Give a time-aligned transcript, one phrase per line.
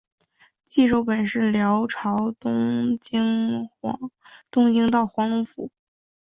[0.65, 3.69] 济州本是辽朝东京
[4.89, 5.69] 道黄龙府。